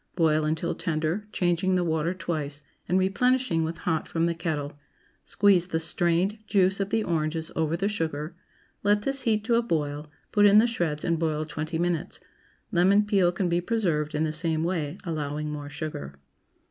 [0.15, 4.79] Boil until tender, changing the water twice, and replenishing with hot from the kettle.
[5.23, 8.35] Squeeze the strained juice of the oranges over the sugar;
[8.81, 12.19] let this heat to a boil; put in the shreds and boil twenty minutes.
[12.71, 16.15] Lemon peel can be preserved in the same way, allowing more sugar.